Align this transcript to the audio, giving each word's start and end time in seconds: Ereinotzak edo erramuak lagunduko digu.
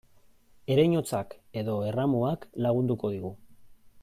Ereinotzak 0.75 1.37
edo 1.63 1.77
erramuak 1.91 2.51
lagunduko 2.67 3.17
digu. 3.19 3.37